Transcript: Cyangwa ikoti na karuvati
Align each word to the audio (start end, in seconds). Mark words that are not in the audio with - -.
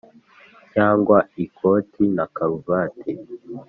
Cyangwa 0.73 1.17
ikoti 1.45 2.03
na 2.15 2.25
karuvati 2.35 3.11